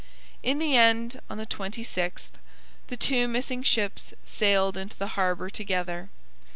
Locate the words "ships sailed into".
3.61-4.97